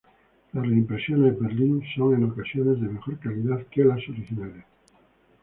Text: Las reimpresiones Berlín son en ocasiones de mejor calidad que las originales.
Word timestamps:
Las 0.53 0.63
reimpresiones 0.65 1.37
Berlín 1.39 1.83
son 1.95 2.15
en 2.15 2.23
ocasiones 2.31 2.81
de 2.81 2.87
mejor 2.87 3.19
calidad 3.19 3.61
que 3.67 3.83
las 3.83 3.99
originales. 4.09 4.65